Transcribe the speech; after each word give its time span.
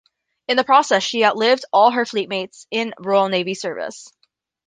In 0.47 0.57
the 0.57 0.63
process 0.63 1.03
she 1.03 1.23
outlived 1.23 1.63
all 1.71 1.91
her 1.91 2.05
fleetmates 2.05 2.65
in 2.71 2.95
Royal 2.97 3.29
Navy 3.29 3.53
service. 3.53 4.07